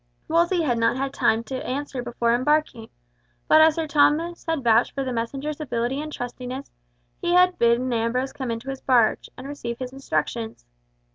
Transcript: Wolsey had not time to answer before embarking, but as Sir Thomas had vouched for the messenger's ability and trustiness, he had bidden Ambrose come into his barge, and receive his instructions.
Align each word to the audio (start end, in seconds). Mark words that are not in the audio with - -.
Wolsey 0.27 0.63
had 0.63 0.79
not 0.79 1.13
time 1.13 1.43
to 1.43 1.63
answer 1.63 2.01
before 2.01 2.33
embarking, 2.33 2.89
but 3.47 3.61
as 3.61 3.75
Sir 3.75 3.85
Thomas 3.85 4.43
had 4.47 4.63
vouched 4.63 4.93
for 4.95 5.03
the 5.03 5.13
messenger's 5.13 5.59
ability 5.61 6.01
and 6.01 6.11
trustiness, 6.11 6.71
he 7.21 7.33
had 7.33 7.59
bidden 7.59 7.93
Ambrose 7.93 8.33
come 8.33 8.49
into 8.49 8.71
his 8.71 8.81
barge, 8.81 9.29
and 9.37 9.47
receive 9.47 9.77
his 9.77 9.93
instructions. 9.93 10.65